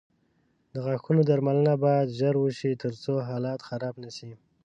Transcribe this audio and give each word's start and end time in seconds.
د 0.73 0.75
غاښونو 0.85 1.21
درملنه 1.29 1.73
باید 1.85 2.15
ژر 2.19 2.35
وشي، 2.39 2.71
ترڅو 2.83 3.13
حالت 3.29 3.59
خراب 3.67 3.95
نه 4.03 4.09
شي. 4.17 4.31